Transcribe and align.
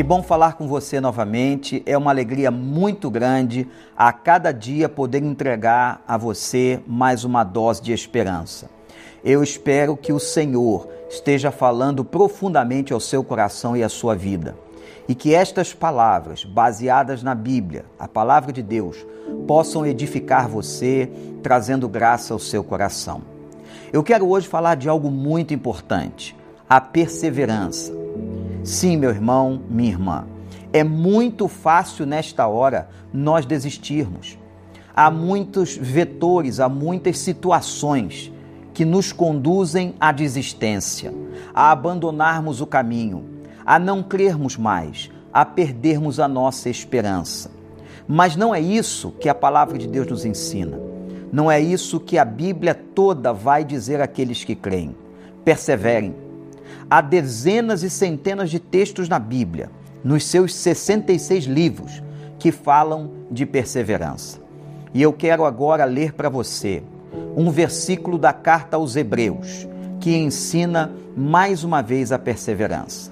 Que 0.00 0.04
bom 0.04 0.22
falar 0.22 0.54
com 0.54 0.66
você 0.66 0.98
novamente. 0.98 1.82
É 1.84 1.94
uma 1.94 2.10
alegria 2.10 2.50
muito 2.50 3.10
grande 3.10 3.68
a 3.94 4.10
cada 4.10 4.50
dia 4.50 4.88
poder 4.88 5.22
entregar 5.22 6.02
a 6.08 6.16
você 6.16 6.80
mais 6.86 7.22
uma 7.22 7.44
dose 7.44 7.82
de 7.82 7.92
esperança. 7.92 8.70
Eu 9.22 9.42
espero 9.42 9.98
que 9.98 10.10
o 10.10 10.18
Senhor 10.18 10.88
esteja 11.10 11.50
falando 11.50 12.02
profundamente 12.02 12.94
ao 12.94 12.98
seu 12.98 13.22
coração 13.22 13.76
e 13.76 13.82
à 13.82 13.90
sua 13.90 14.16
vida. 14.16 14.56
E 15.06 15.14
que 15.14 15.34
estas 15.34 15.74
palavras, 15.74 16.46
baseadas 16.46 17.22
na 17.22 17.34
Bíblia, 17.34 17.84
a 17.98 18.08
palavra 18.08 18.54
de 18.54 18.62
Deus, 18.62 19.04
possam 19.46 19.84
edificar 19.84 20.48
você, 20.48 21.12
trazendo 21.42 21.86
graça 21.86 22.32
ao 22.32 22.38
seu 22.38 22.64
coração. 22.64 23.20
Eu 23.92 24.02
quero 24.02 24.26
hoje 24.26 24.48
falar 24.48 24.76
de 24.76 24.88
algo 24.88 25.10
muito 25.10 25.52
importante: 25.52 26.34
a 26.66 26.80
perseverança. 26.80 28.00
Sim, 28.62 28.98
meu 28.98 29.10
irmão, 29.10 29.62
minha 29.70 29.90
irmã, 29.90 30.26
é 30.72 30.84
muito 30.84 31.48
fácil 31.48 32.04
nesta 32.04 32.46
hora 32.46 32.88
nós 33.12 33.46
desistirmos. 33.46 34.38
Há 34.94 35.10
muitos 35.10 35.76
vetores, 35.76 36.60
há 36.60 36.68
muitas 36.68 37.18
situações 37.18 38.30
que 38.74 38.84
nos 38.84 39.12
conduzem 39.12 39.94
à 39.98 40.12
desistência, 40.12 41.12
a 41.54 41.70
abandonarmos 41.70 42.60
o 42.60 42.66
caminho, 42.66 43.24
a 43.64 43.78
não 43.78 44.02
crermos 44.02 44.56
mais, 44.56 45.10
a 45.32 45.44
perdermos 45.44 46.20
a 46.20 46.28
nossa 46.28 46.68
esperança. 46.68 47.50
Mas 48.06 48.36
não 48.36 48.54
é 48.54 48.60
isso 48.60 49.10
que 49.12 49.28
a 49.28 49.34
palavra 49.34 49.78
de 49.78 49.86
Deus 49.86 50.06
nos 50.06 50.24
ensina. 50.24 50.78
Não 51.32 51.50
é 51.50 51.60
isso 51.60 51.98
que 51.98 52.18
a 52.18 52.24
Bíblia 52.24 52.74
toda 52.74 53.32
vai 53.32 53.64
dizer 53.64 54.00
àqueles 54.00 54.44
que 54.44 54.54
creem. 54.54 54.94
Perseverem 55.44 56.14
há 56.88 57.00
dezenas 57.00 57.82
e 57.82 57.90
centenas 57.90 58.50
de 58.50 58.58
textos 58.58 59.08
na 59.08 59.18
Bíblia, 59.18 59.70
nos 60.02 60.24
seus 60.24 60.54
66 60.54 61.44
livros, 61.44 62.02
que 62.38 62.50
falam 62.50 63.10
de 63.30 63.44
perseverança. 63.44 64.40
E 64.92 65.00
eu 65.00 65.12
quero 65.12 65.44
agora 65.44 65.84
ler 65.84 66.14
para 66.14 66.28
você 66.28 66.82
um 67.36 67.50
versículo 67.50 68.18
da 68.18 68.32
carta 68.32 68.76
aos 68.76 68.96
Hebreus, 68.96 69.68
que 70.00 70.16
ensina 70.16 70.90
mais 71.16 71.62
uma 71.64 71.82
vez 71.82 72.12
a 72.12 72.18
perseverança. 72.18 73.10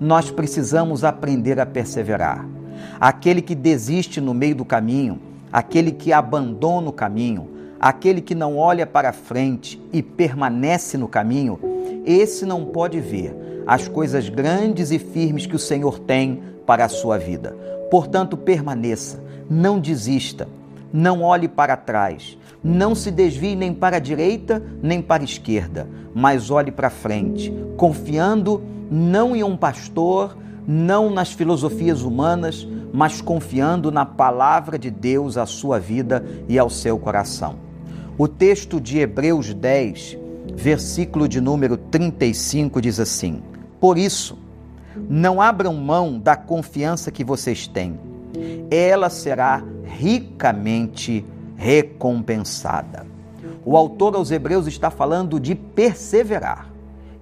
Nós 0.00 0.30
precisamos 0.30 1.04
aprender 1.04 1.60
a 1.60 1.66
perseverar. 1.66 2.46
Aquele 3.00 3.40
que 3.40 3.54
desiste 3.54 4.20
no 4.20 4.34
meio 4.34 4.56
do 4.56 4.64
caminho, 4.64 5.20
aquele 5.52 5.92
que 5.92 6.12
abandona 6.12 6.88
o 6.88 6.92
caminho, 6.92 7.48
aquele 7.80 8.20
que 8.20 8.34
não 8.34 8.56
olha 8.56 8.86
para 8.86 9.12
frente 9.12 9.80
e 9.92 10.02
permanece 10.02 10.98
no 10.98 11.06
caminho, 11.06 11.58
esse 12.04 12.44
não 12.44 12.64
pode 12.64 13.00
ver 13.00 13.64
as 13.66 13.88
coisas 13.88 14.28
grandes 14.28 14.90
e 14.90 14.98
firmes 14.98 15.46
que 15.46 15.56
o 15.56 15.58
Senhor 15.58 15.98
tem 15.98 16.42
para 16.66 16.84
a 16.84 16.88
sua 16.88 17.18
vida. 17.18 17.56
Portanto, 17.90 18.36
permaneça, 18.36 19.22
não 19.48 19.78
desista, 19.78 20.48
não 20.92 21.22
olhe 21.22 21.48
para 21.48 21.76
trás, 21.76 22.38
não 22.62 22.94
se 22.94 23.10
desvie 23.10 23.56
nem 23.56 23.74
para 23.74 23.96
a 23.96 24.00
direita 24.00 24.62
nem 24.82 25.02
para 25.02 25.22
a 25.22 25.24
esquerda, 25.24 25.88
mas 26.14 26.50
olhe 26.50 26.70
para 26.70 26.88
frente, 26.88 27.52
confiando 27.76 28.62
não 28.90 29.34
em 29.34 29.42
um 29.42 29.56
pastor, 29.56 30.36
não 30.66 31.10
nas 31.10 31.32
filosofias 31.32 32.02
humanas, 32.02 32.66
mas 32.92 33.20
confiando 33.20 33.90
na 33.90 34.06
palavra 34.06 34.78
de 34.78 34.90
Deus 34.90 35.36
à 35.36 35.46
sua 35.46 35.80
vida 35.80 36.24
e 36.48 36.58
ao 36.58 36.70
seu 36.70 36.98
coração. 36.98 37.56
O 38.16 38.28
texto 38.28 38.80
de 38.80 39.00
Hebreus 39.00 39.52
10 39.52 40.18
versículo 40.56 41.28
de 41.28 41.40
número 41.40 41.76
35 41.76 42.80
diz 42.80 43.00
assim: 43.00 43.42
Por 43.80 43.98
isso, 43.98 44.38
não 45.08 45.40
abram 45.40 45.74
mão 45.74 46.18
da 46.18 46.36
confiança 46.36 47.10
que 47.10 47.24
vocês 47.24 47.66
têm, 47.66 47.98
ela 48.70 49.10
será 49.10 49.62
ricamente 49.84 51.24
recompensada. 51.56 53.06
O 53.64 53.76
autor 53.76 54.14
aos 54.14 54.30
Hebreus 54.30 54.66
está 54.66 54.90
falando 54.90 55.40
de 55.40 55.54
perseverar. 55.54 56.68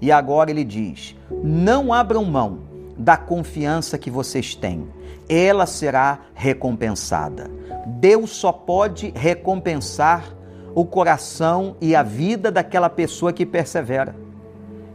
E 0.01 0.11
agora 0.11 0.51
ele 0.51 0.65
diz: 0.65 1.15
não 1.43 1.93
abram 1.93 2.25
mão 2.25 2.61
da 2.99 3.17
confiança 3.17 3.97
que 3.97 4.11
vocês 4.11 4.55
têm, 4.55 4.89
ela 5.29 5.67
será 5.67 6.19
recompensada. 6.35 7.51
Deus 7.87 8.31
só 8.31 8.53
pode 8.53 9.13
recompensar 9.15 10.35
o 10.75 10.85
coração 10.85 11.77
e 11.81 11.95
a 11.95 12.03
vida 12.03 12.51
daquela 12.51 12.89
pessoa 12.89 13.33
que 13.33 13.45
persevera. 13.45 14.15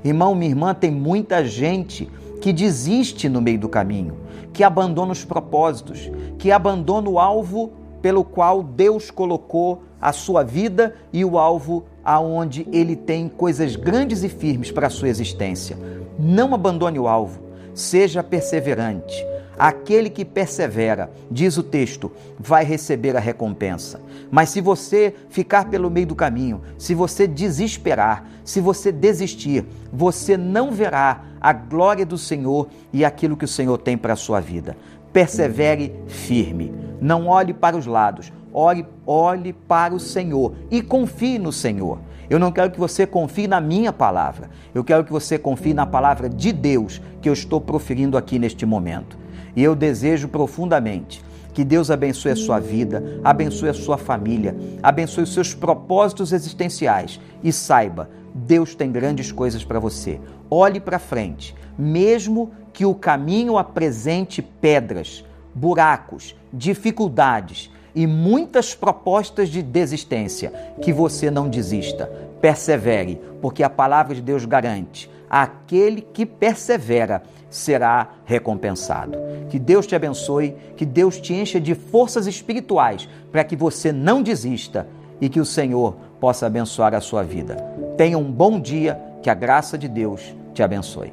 Irmão, 0.04 0.36
minha 0.36 0.52
irmã, 0.52 0.74
tem 0.74 0.92
muita 0.92 1.44
gente 1.46 2.10
que 2.42 2.54
desiste 2.54 3.28
no 3.28 3.42
meio 3.42 3.60
do 3.60 3.70
caminho, 3.70 4.18
que 4.54 4.64
abandona 4.64 5.12
os 5.12 5.26
propósitos, 5.26 6.10
que 6.38 6.52
abandona 6.52 7.10
o 7.10 7.20
alvo 7.20 7.72
pelo 8.02 8.24
qual 8.24 8.62
Deus 8.64 9.10
colocou 9.10 9.84
a 10.00 10.14
sua 10.14 10.44
vida 10.44 10.96
e 11.12 11.26
o 11.26 11.38
alvo 11.38 11.86
aonde 12.04 12.68
ele 12.72 12.96
tem 12.96 13.28
coisas 13.28 13.76
grandes 13.76 14.24
e 14.24 14.30
firmes 14.30 14.72
para 14.72 14.88
a 14.88 14.90
sua 14.90 15.09
existência. 15.09 15.78
Não 16.18 16.54
abandone 16.54 17.00
o 17.00 17.08
alvo, 17.08 17.42
seja 17.74 18.24
perseverante. 18.24 19.26
Aquele 19.57 20.09
que 20.09 20.23
persevera, 20.23 21.12
diz 21.31 21.57
o 21.57 21.63
texto, 21.63 22.12
vai 22.38 22.63
receber 22.63 23.18
a 23.18 23.19
recompensa. 23.19 24.00
Mas 24.29 24.50
se 24.50 24.62
você 24.62 25.16
ficar 25.29 25.66
pelo 25.66 25.90
meio 25.90 26.07
do 26.07 26.16
caminho, 26.16 26.62
se 26.78 26.94
você 26.94 27.25
desesperar, 27.25 28.25
se 28.44 28.62
você 28.62 28.91
desistir, 28.91 29.66
você 29.91 30.38
não 30.38 30.72
verá 30.72 31.23
a 31.41 31.53
glória 31.53 32.06
do 32.06 32.17
Senhor 32.17 32.67
e 32.94 33.03
aquilo 33.03 33.35
que 33.35 33.46
o 33.46 33.47
Senhor 33.47 33.78
tem 33.79 33.97
para 33.97 34.13
a 34.13 34.17
sua 34.17 34.40
vida. 34.40 34.78
Persevere 35.12 35.94
firme. 36.07 36.72
Não 37.01 37.28
olhe 37.28 37.53
para 37.53 37.75
os 37.75 37.88
lados, 37.88 38.31
olhe, 38.53 38.85
olhe 39.06 39.53
para 39.53 39.94
o 39.94 40.00
Senhor 40.00 40.53
e 40.69 40.84
confie 40.84 41.40
no 41.40 41.51
Senhor. 41.51 42.00
Eu 42.29 42.38
não 42.38 42.51
quero 42.51 42.72
que 42.72 42.79
você 42.79 43.07
confie 43.07 43.47
na 43.47 43.62
minha 43.62 43.94
palavra, 43.94 44.50
eu 44.75 44.84
quero 44.84 45.06
que 45.06 45.12
você 45.12 45.40
confie 45.40 45.73
na 45.73 45.85
palavra 45.85 46.28
de 46.29 46.51
Deus 46.51 47.01
que 47.22 47.29
eu 47.29 47.34
estou 47.34 47.62
proferindo 47.62 48.17
aqui 48.17 48.38
neste 48.38 48.66
momento. 48.66 49.17
E 49.57 49.63
eu 49.63 49.75
desejo 49.75 50.28
profundamente 50.28 51.25
que 51.51 51.63
Deus 51.63 51.90
abençoe 51.90 52.34
a 52.34 52.35
sua 52.35 52.59
vida, 52.59 53.19
abençoe 53.23 53.69
a 53.69 53.73
sua 53.73 53.97
família, 53.97 54.56
abençoe 54.84 55.23
os 55.23 55.34
seus 55.34 55.56
propósitos 55.56 56.31
existenciais 56.31 57.19
e 57.44 57.51
saiba, 57.51 58.07
Deus 58.35 58.75
tem 58.75 58.91
grandes 58.91 59.31
coisas 59.31 59.66
para 59.66 59.79
você. 59.79 60.22
Olhe 60.47 60.79
para 60.79 61.00
frente, 61.00 61.56
mesmo 61.75 62.51
que 62.72 62.85
o 62.85 62.94
caminho 62.94 63.57
apresente 63.57 64.44
pedras, 64.44 65.25
buracos, 65.56 66.35
dificuldades 66.53 67.72
e 67.96 68.06
muitas 68.06 68.75
propostas 68.75 69.50
de 69.50 69.63
desistência, 69.63 70.53
que 70.84 70.94
você 70.94 71.31
não 71.31 71.50
desista. 71.50 72.06
Persevere, 72.40 73.19
porque 73.41 73.63
a 73.63 73.69
palavra 73.72 74.13
de 74.13 74.22
Deus 74.22 74.46
garante: 74.46 75.09
aquele 75.28 76.01
que 76.01 76.28
persevera 76.28 77.23
será 77.50 78.09
recompensado. 78.25 79.18
Que 79.50 79.59
Deus 79.59 79.88
te 79.88 79.96
abençoe, 79.96 80.56
que 80.75 80.85
Deus 80.85 81.19
te 81.19 81.34
encha 81.34 81.59
de 81.59 81.75
forças 81.75 82.28
espirituais 82.28 83.08
para 83.31 83.44
que 83.44 83.56
você 83.56 83.91
não 83.91 84.22
desista 84.22 84.88
e 85.19 85.30
que 85.30 85.40
o 85.40 85.46
Senhor 85.46 85.96
possa 86.19 86.46
abençoar 86.46 86.94
a 86.94 87.02
sua 87.02 87.24
vida. 87.24 87.56
Tenha 87.96 88.18
um 88.18 88.31
bom 88.31 88.59
dia, 88.59 89.00
que 89.22 89.30
a 89.30 89.34
graça 89.34 89.78
de 89.78 89.88
Deus 89.88 90.35
te 90.53 90.62
abençoe. 90.62 91.12